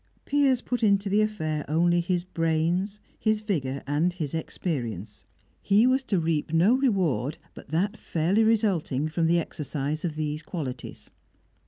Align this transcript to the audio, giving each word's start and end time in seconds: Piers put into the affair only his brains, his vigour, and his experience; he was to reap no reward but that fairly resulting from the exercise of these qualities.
Piers 0.25 0.61
put 0.63 0.81
into 0.81 1.09
the 1.09 1.21
affair 1.21 1.63
only 1.67 1.99
his 2.01 2.23
brains, 2.23 2.99
his 3.19 3.41
vigour, 3.41 3.83
and 3.85 4.11
his 4.13 4.33
experience; 4.33 5.25
he 5.61 5.85
was 5.85 6.01
to 6.05 6.19
reap 6.19 6.51
no 6.51 6.73
reward 6.75 7.37
but 7.53 7.69
that 7.69 7.97
fairly 7.97 8.43
resulting 8.43 9.07
from 9.07 9.27
the 9.27 9.37
exercise 9.37 10.03
of 10.03 10.15
these 10.15 10.41
qualities. 10.41 11.11